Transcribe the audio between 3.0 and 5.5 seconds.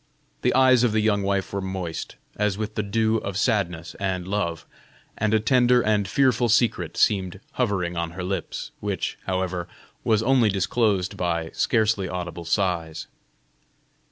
of sadness and love, and a